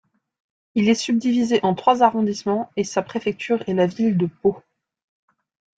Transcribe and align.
Il 0.73 0.89
est 0.89 0.95
subdivisé 0.95 1.59
en 1.61 1.75
trois 1.75 2.01
arrondissements 2.01 2.71
et 2.75 2.83
sa 2.83 3.03
préfecture 3.03 3.63
est 3.69 3.75
la 3.75 3.85
ville 3.85 4.17
de 4.17 4.25
Pau. 4.25 4.57